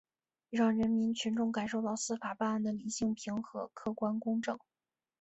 [0.49, 4.57] 让人民群众感受到司法办案的理性平和、客观公正